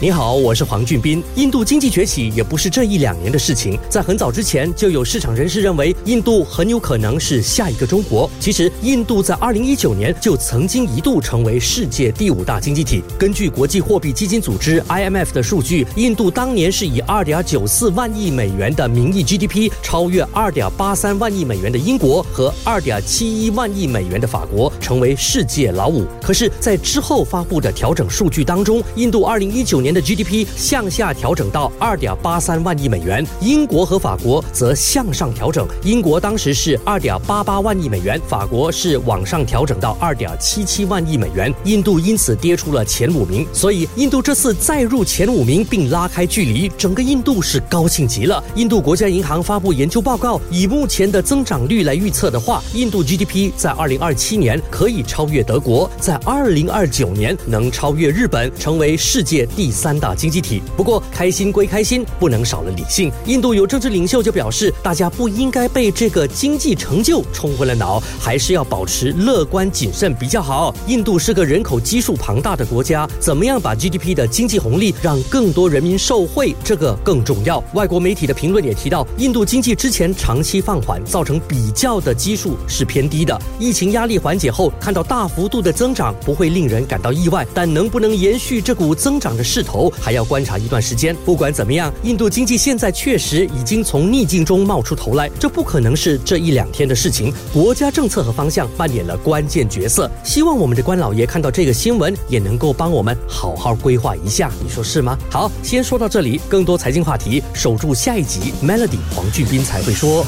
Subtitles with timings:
[0.00, 1.20] 你好，我是黄俊斌。
[1.34, 8.30] 印度经济崛起也不是这一两年的事情，在很早之前就有市场人士认为，印度很有可能是下一个中国。
[8.38, 13.02] 其实，印度在二零一九年就曾经一度成为世界第五大经济体。
[13.18, 26.06] 根据国际货币基金组织 IMF 的数据，印度当年是以二点九四万亿美元的名义 GDP 超越二点八三万亿美元的英国和二点七一万亿美元的法国，成为世界老五。
[26.22, 29.87] 可是，在之后发布的调整数据当中，印度二零一九年。
[29.88, 35.66] 年的 GDP 向下调整到二点八三万亿美元，英国和法国则向上调整。
[35.82, 41.50] 英国当时是二点八八万亿美元，法国是往上调整到二点七七万亿美元。
[41.64, 43.46] 印度因此跌出了前五名。
[43.50, 48.44] 所以，印度这次再入前五名并拉开距离，整个印度是高兴极了。
[48.56, 59.72] 印度国家银行发布研究报告，以目前的增长率来预测的话，印度 GDP 在二零二七年可以超越德国，在二零二九年能超越日本，成为世界第。
[59.78, 63.12] 三大经济体，不过开心归开心，不能少了理性。
[63.26, 70.74] 印度有政治领袖就表示，大家不应该被这个经济成就冲昏了脑，还是要保持乐观谨慎比较好。
[70.88, 77.62] 印度是个人口基数庞大的国家，怎么样把 GDP 的经济红利让更多人民受惠，这个更重要。
[77.74, 83.40] 外国媒体的评论也提到，印度经济之前长期放缓，造成比较的基数是偏低的。
[83.60, 89.62] 疫情压力缓解后，看到大幅度的增长不会令人感到意外，但能不能延续这股增长的势？
[89.67, 91.14] 头头还要观察一段时间。
[91.26, 97.32] 不管怎么样，印度经济现在确实已经从逆境中冒出头来，这不可能是这一两天的事情。
[97.52, 100.10] 国家政策和方向扮演了关键角色。
[100.24, 105.18] 希望我们的官老爷看到这个新闻，也能够帮我们好好规划一下，你说是吗？
[105.30, 106.40] 好，先说到这里。
[106.48, 108.54] 更多财经话题，守住下一集。
[108.62, 110.24] Melody 黄俊斌才会说。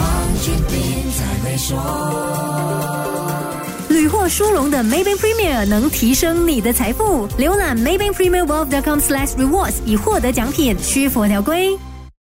[0.71, 1.01] 屡
[4.11, 7.29] 获殊荣的 Maybank Premier 能提升你的财富。
[7.39, 11.79] 浏览 Maybank Premier Wealth.com/rewards 以获得奖品，需符合条规。